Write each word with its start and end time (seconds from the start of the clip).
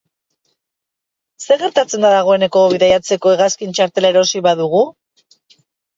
Zer 1.45 1.59
gertatzen 1.65 2.07
da 2.07 2.11
dagoeneko 2.15 2.63
bidaiatzeko 2.73 3.35
hegazkin-txartela 3.35 4.11
erosi 4.15 4.43
badugu? 4.49 4.83